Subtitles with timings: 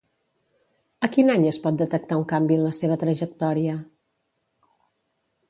[1.07, 3.79] A quin any es pot detectar un canvi en la seva trajectòria?